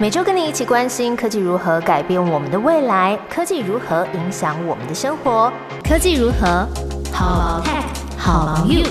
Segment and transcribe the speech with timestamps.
[0.00, 5.52] 每周跟你一起关心科技如何改变我们的未来，科技如何影响我们的生活，
[5.82, 6.68] 科技如何
[7.12, 7.82] 好 tech
[8.16, 8.84] 好 you。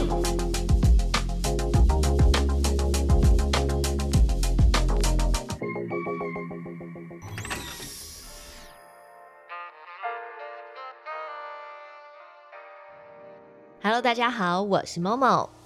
[13.82, 15.57] Hello，大家好，我是 Momo。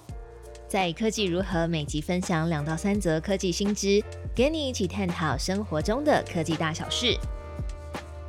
[0.72, 4.02] 在科技如何每集分享两到三则科技新知，
[4.34, 7.14] 给你一起探讨生活中的科技大小事。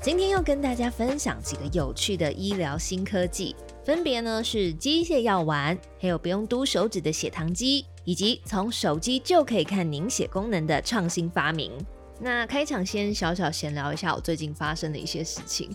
[0.02, 11.71] 今天要跟大家分享几个有趣的医疗新科技，分别呢是机械药丸，还有不用嘟手指的血糖机，以及从手机就可以看凝血功能的创新发明。
[12.19, 15.73] 那开场先小小闲聊一下我最近发生的一些事情。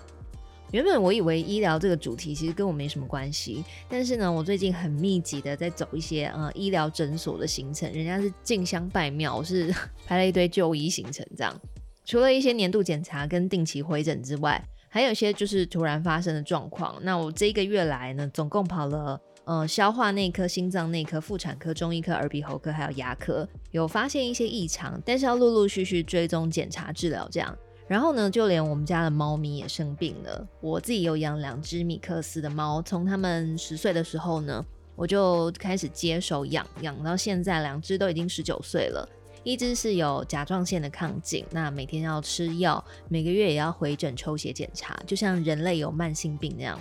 [0.71, 9.75] 原本我以为医疗这个主题其实跟我没什么关系，但是呢，我最近很密集的在走一些呃医疗诊所的行程，人家是进香拜庙，我是
[10.07, 11.59] 排了一堆就医行程这样。
[12.05, 16.97] 除了一些年度检查跟定期回诊之外，还有一些就是突然发生的状况。
[17.03, 27.57] 那我这一个月来呢，总共跑了呃消化内科、心脏内科、妇产科、中医科、耳鼻喉科还有牙科，有发现一些异常，但是要陆陆续续追踪检查治疗这样。
[27.89, 30.47] 然后呢，就连我们家的猫咪也生病了。
[30.61, 34.65] 我自己有养两只米克斯的猫，从它们十岁的时候呢，
[34.95, 39.09] 我就开始接手养，养到现在，两只都已经十九岁了。
[39.43, 46.79] 一只是有甲状腺的亢进，那每天要吃药，每个月也要回诊抽血检查，就像人类有慢性病那样。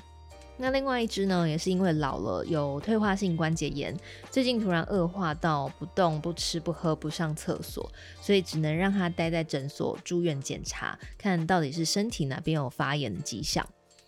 [0.59, 3.95] 那另外一只呢，也是因为老了，有退化性关节炎，
[4.31, 7.87] 最近突然恶化到不动、不吃、不喝、不上厕所，
[8.19, 13.65] 所以只能让它待在诊所住院检查，看到底是身体哪边有发炎的迹象。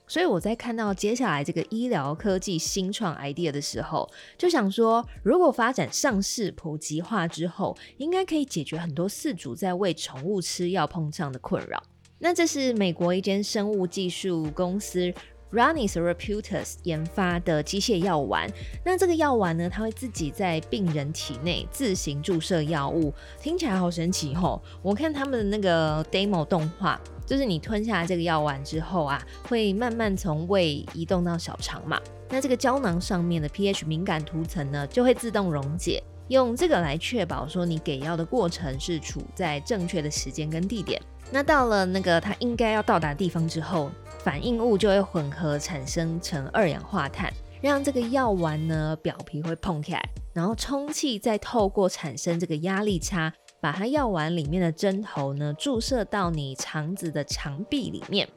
[0.07, 11.83] 所以我在看到接下来这个医疗科技新创 idea 的时候，就想说，如果发展上市普及化之后，应该可以解决很多饲主在喂宠物吃药碰上的困扰。
[12.21, 15.13] 那这是美国一间生物技术公司。
[15.51, 18.47] R u n n i Therapeutics 研发的机械药丸，
[18.83, 24.61] 那这个药丸呢，它会自己在病人体内自行注射药物，听起来好神奇吼！
[24.83, 41.01] 我看他们的那个 demo 动画，就是你吞下这个药丸之后啊，会慢慢从胃移动到小肠嘛，那这个胶囊上面的 pH 敏感涂层呢，就会自动溶解，用这个来确保说你给药的过程是处在正确的时间跟地点。
[41.31, 43.89] 那到了那个它应该要到达地方之后。
[44.23, 47.31] 反应物就会混合产生成二氧化碳，
[47.61, 50.01] 让这个药丸呢表皮会碰起来，
[50.33, 58.27] 然后充气再透过产生这个压力差，把它药丸里面的针头呢注射到你肠子的肠壁里面，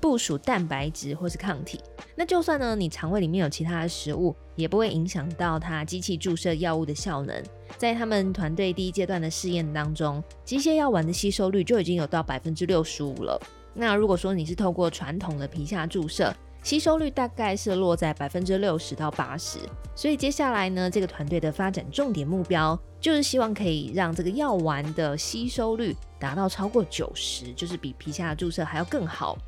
[0.00, 1.80] 部署蛋白质或是抗体。
[2.16, 7.40] 那就算呢你肠胃里面有其他的食物，也不会影响到它机器注射药物的效能。
[7.78, 13.40] 在他们团队第一阶段的试验当中，机械药丸的吸收率就已经有到百分之六十五了。
[13.74, 19.58] 那如果说你是透过传统的皮下注射，吸收率大概是落在百分之六十到八十。
[19.94, 29.38] 所以接下来呢，这个团队的发展重点目标就是希望可以让这个药丸的吸收率达到超过九十，就是比皮下注射还要更好。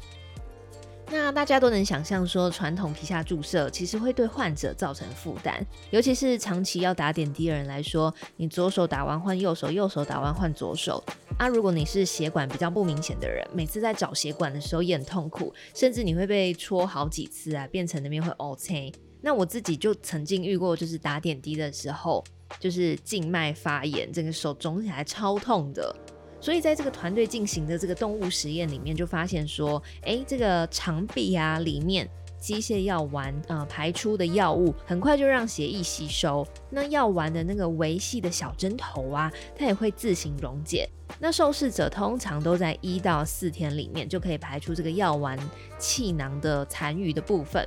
[1.12, 11.04] 那大家都能想象，说传统皮下注射其实会对患者造成负担，尤其是长期要打点滴的人来说，你左手打完换右手，右手打完换左手。
[11.36, 18.90] 啊，如果你是血管比较不明显的人，每次在找血管的时候也很痛苦，甚至你会被戳好几次啊，变成那边会 O C。
[19.20, 22.24] 那我自己就曾经遇过，就是打点滴的时候，
[22.58, 25.94] 就是静脉发炎，整个手肿起来超痛的。
[26.42, 36.44] 所以在这个团队进行的这个动物实验里面，就发现说，哎，这个肠壁啊里面机械药丸呃排出的药物，很快就让血液吸收。
[36.68, 40.90] 那药丸的那个维系的小针头啊，它也会自行溶解。
[41.20, 45.38] 那受试者通常都在一到四天里面就可以排出这个药丸
[45.78, 47.64] 气囊的残余的部分。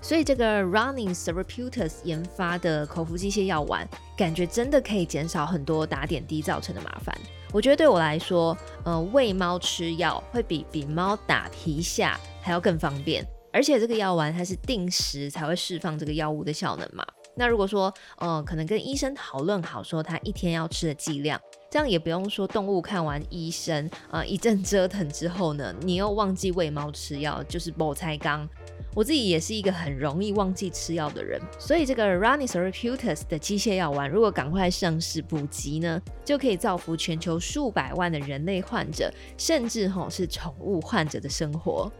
[0.00, 7.16] 所以这个 Running Therapeutics 研发的口服机械药丸，感觉真的可以减少很多打点滴造成的麻烦。
[7.52, 13.22] 我觉得对我来说，呃，喂猫吃药会比比猫打皮下还要更方便，
[13.52, 17.04] 而且这个药丸它是定时才会释放这个药物的效能嘛。
[17.34, 21.40] 那如果说，呃，可能跟医生讨论好，说他一天要吃的剂量。
[21.70, 28.46] 这样也不用说，动物看完医生啊一阵折腾之后呢，你又忘记喂猫吃药，就是某菜缸。
[28.94, 41.90] 我自己也是一个很容易忘记吃药的人，所以这个 r u n n i Therapeutics 的机械药丸，如果赶快上市普及呢，就可以造福全球数百万的人类患者，甚至吼是宠物患者的生活。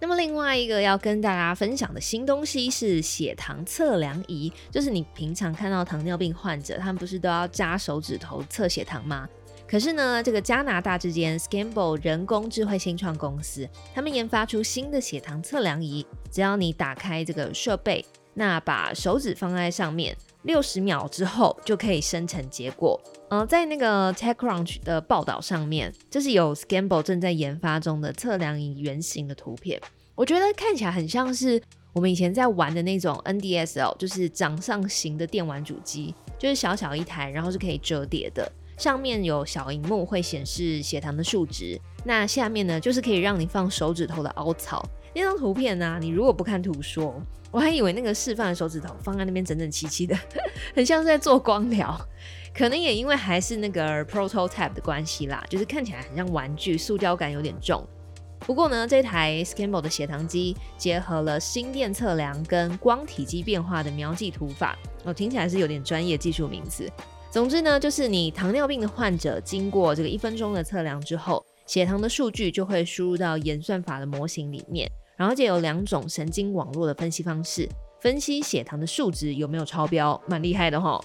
[0.00, 9.28] 那么另外一个要跟大家分享的新东西是血糖测量仪，就是你平常看到糖尿病患者，他们不是都要扎手指头测血糖吗？
[9.72, 18.04] 可是呢，这个加拿大之间 Scamble 人工智慧新创公司，他们研发出新的血糖测量仪，只要你打开这个设备，
[18.34, 23.00] 那把手指放在上面，六十秒之后就可以生成结果。
[23.30, 29.80] 呃，在那个 TechCrunch 的报道上面，这是有 Scamble 正在研发中的测量仪原型的图片。
[30.14, 31.58] 我觉得看起来很像是
[31.94, 38.52] 我们以前在玩的那种 NDSL，就是掌上型的电玩主机，就是小小一台，然后是可以折叠的，
[38.82, 41.80] 上面有小荧幕会显示血糖的数值。
[42.04, 44.84] 那下面呢，就是可以让你放手指头的凹槽。
[45.14, 47.14] 那张图片呢，你如果不看图说，
[47.52, 50.18] 我还以为那个示范的手指头放在那边整整齐齐的，
[50.74, 51.96] 很像是在做光疗。
[52.52, 57.86] 可能也因为还是那个 prototype 的关系啦，就是看起来很像玩具，塑胶感有点重。
[58.40, 66.90] 不过呢，这台 Scamble 的血糖机结合了心电测量跟光体积变化的描记图法，哦，听起来是有点专业技术名词。
[67.32, 74.86] 总之呢，就是你糖尿病的患者经过这个一分钟的测量之后，血糖的数据就会输入到演算法的模型里面，
[75.16, 77.66] 然后就有两种神经网络的分析方式，
[78.02, 81.02] 分析血糖的数值有没有超标，蛮厉害的哈。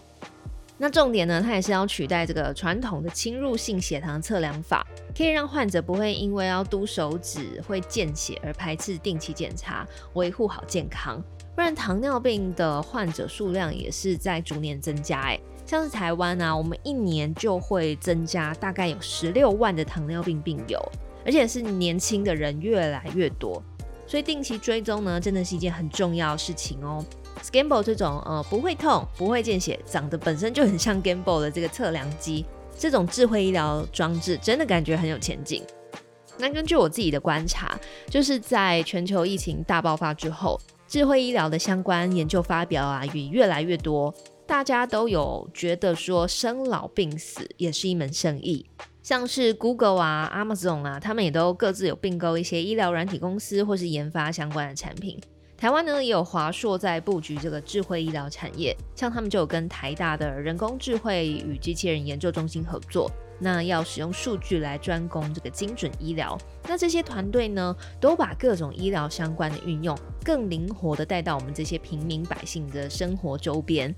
[0.77, 4.85] 那重点呢，它也是要取代这个传统的侵入性血糖测量法，
[5.17, 11.23] 可以让患者不会因为要嘟手指会见血而排斥定期检查，维护好健康。
[11.57, 20.79] 不然糖尿病的患者数量也是在逐年增加，哎，像是台湾啊，我们一年就会增加大概有十六万的糖尿病病友，
[21.25, 23.59] 而且是年轻的人越来越多，
[24.05, 27.03] 所以定期追踪呢，真的是一件很重要的事情哦。
[27.41, 32.45] Scamble 这种呃不会痛、不会见血、长得本身就很像 Gamble 的这个测量机，
[32.77, 35.63] 这种智慧医疗装置真的感觉很有前景。
[36.37, 37.75] 那根据我自己的观察，
[38.11, 44.13] 就是在全球疫情大爆发之后，智慧医疗的相关研究发表啊也越来越多，
[44.45, 48.65] 大家都有觉得说生老病死也是一门生意，
[49.03, 55.19] 像是 Google 啊、Amazon 啊，他们也都各自有并购一些医疗软体公司或是研发相关的产品。
[55.57, 63.09] 台湾呢也有华硕在布局这个智慧医疗产业，像他们就有跟台大的人工智慧与机器人研究中心合作，
[63.39, 66.37] 那要使用数据来专攻这个精准医疗。
[66.67, 73.93] 那这些团队呢，都把各种医疗相关的运用更灵活的带到我们这些平民百姓的生活周边。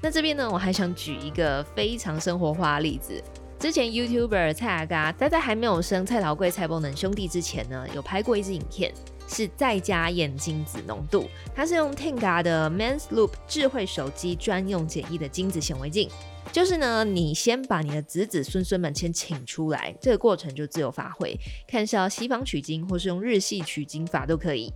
[0.00, 3.20] 那这边呢，我还想举一个非常生活化的例子。
[3.58, 8.94] 之前 YouTuber 蔡阿嘎，他在还没有生蔡桃贵、蔡伯能兄弟之前呢，有拍过一支影片。
[9.30, 16.10] 是在家眼睛子浓度，它是用 Tenga 的 Men's Loop 智慧手机专用简易的精子显微镜。
[16.52, 21.38] 就是呢，你先把你的子子孙孙们先请出来，这个过程就自由发挥，
[21.68, 24.72] 看是要西方取精或是用日系取精法都可以。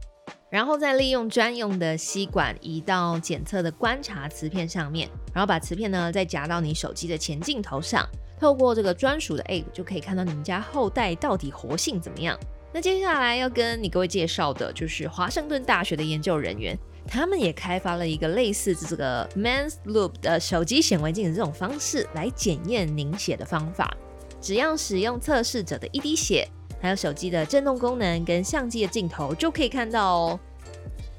[0.49, 8.09] 然后再利用专用的吸管移到检测的观察磁片上面，然后把磁片呢再夹到你手机的前镜头上，
[8.39, 12.39] 透过这个专属的 App 就可以看到你们家后代到底活性怎么样。
[12.75, 16.77] 那接下来要跟你各位介绍的就是华盛顿大学的研究人员，
[17.07, 23.97] 他们也开发了一个类似这个 Man's Loop 的手机显微镜的这种方式来检验凝血的方法。
[24.41, 26.49] 只要使用测试者的一滴血，
[26.83, 30.41] 还有手机的震动功能跟相机的镜头，就可以看到哦。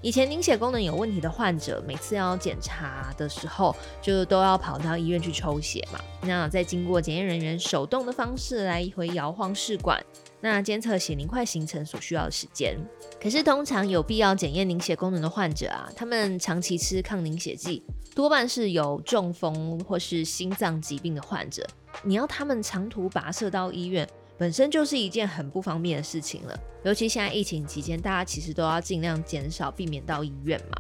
[0.01, 6.00] 以前凝血功能有问题的患者，每次要检查的时候，就都要跑到医院去抽血嘛。
[6.22, 10.03] 那再经过检验人员手动的方式来回摇晃试管。
[10.46, 12.78] 那监测血凝块形成所需要的时间，
[13.20, 17.82] 可是通常有必要检验凝血功能的患者啊，他们长期吃抗凝血剂，
[18.14, 21.66] 多半是有中风或是心脏疾病的患者。
[22.04, 26.56] 你要他们长途跋涉到医院，本身就是一件很不方便的事情了。
[26.84, 30.80] 尤其现在疫情期间，大家其实都要尽量减少避免到医院嘛。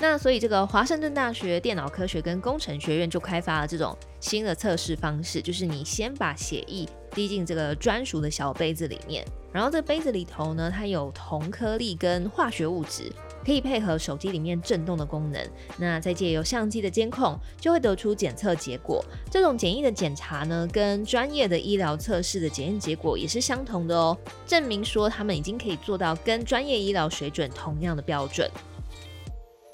[0.00, 13.12] 那所以这个华盛顿大学电脑科学跟工程学院就开发了这种新的测试方式，就是你先把血液滴进这个专属的小杯子里面，然后这杯子里头呢，它有铜颗粒跟化学物质，
[13.44, 15.44] 可以配合手机里面震动的功能。
[15.76, 19.04] 那再借由相机的监控，就会得出检测结果。
[19.28, 28.48] 这种简易的检查呢，跟专业的医疗测试的检验结果也是相同的哦，证明说他们已经可以做到跟专业医疗水准同样的标准。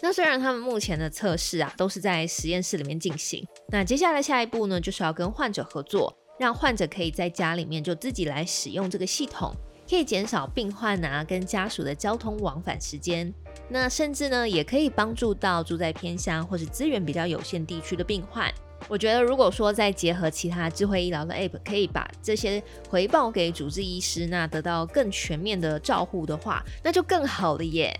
[0.04, 9.54] 那虽然他们目前的测试啊都是在实验室里面进行，那接下来下一步呢就是要跟患者合作，让患者可以在家里面就自己来使用这个系统，
[9.88, 13.32] 可以减少病患啊跟家属的交通往返时间。
[13.70, 18.52] 那甚至呢也可以帮助到住在偏乡或是资源比较有限地区的病患，
[18.88, 27.98] 我觉得如果说再结合其他智慧医疗的 App，可以把这些回报给主治医师，那得到更全面的照护的话，那就更好了耶。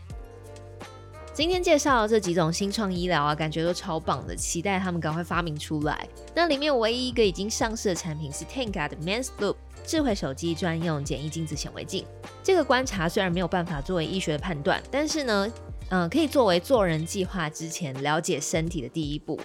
[1.35, 6.09] 今天介绍这几种新创医疗啊，感觉都超棒的，期待他们赶快发明出来。
[6.33, 12.07] 那里面唯一一个已经上市的产品是 Tenga 的 Men's Loop 智慧手机专用简易镜子显微镜。
[12.45, 15.53] 这个观察虽然没有办法作为医学的判断，但是呢，
[15.89, 19.41] 嗯，可以作为做人计划之前了解身体的第一步。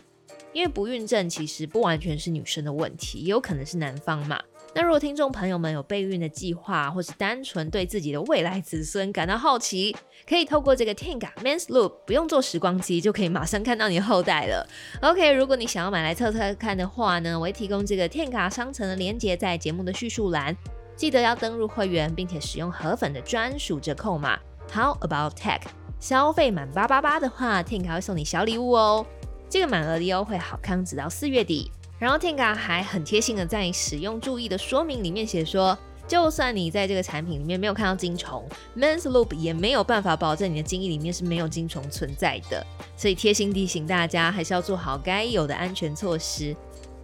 [0.53, 4.39] 因为不孕症其实不完全是女生的问题，也有可能是男方嘛。
[4.73, 9.95] 那如果听众朋友们有备孕的计划，或是单纯对自己的未来子孙感到好奇，
[10.27, 14.67] 可以透过这个 Tenga Men's Loop，不用做时光机就可以马上看到你的后代了。
[15.01, 20.55] OK，如果你想要买来测测看的话呢，我会提供这个 Tenga 商城的链接在节目的叙述栏，
[20.95, 24.39] 记得要登入会员，并且使用河粉的专属折扣码
[24.71, 25.61] How About Tech，
[25.99, 29.05] 消费满八八八的话，Tenga 会送你小礼物哦。
[29.49, 31.71] 这个满额的优惠好康，直到四月底。
[31.99, 35.77] 然后 Tenga 还很贴心的在使用注意的说明里面写说，
[36.07, 42.65] 就算你在这个产品里面没有看到金虫，Men's Loop 也没有办法保证你的精液里面是没有金虫存在的。
[42.95, 46.55] 所以贴心提醒大家，还是要做好该有的安全措施。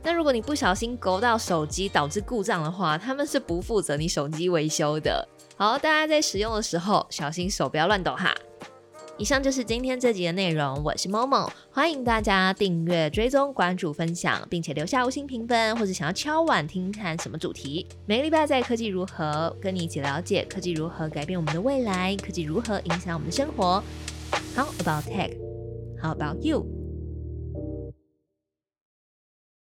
[0.02, 5.28] 那如果你不小心勾到手机导致故障的话，他们是不负责你手机维修的。
[5.58, 8.34] 好，大家在使用的时候小心手不要乱抖哈。
[9.18, 17.88] 以上就是今天这集的内容，我是 Momo，欢迎大家订阅、追踪、关注、分享，并且留下五星评分，或者想要敲碗听看什么主题。
[18.06, 23.82] 每个礼拜在科技如何跟你一起了解科技如何改变我们的未来，科技如何影响我们的生活。
[24.54, 25.32] How about tech?
[26.02, 26.85] How about you?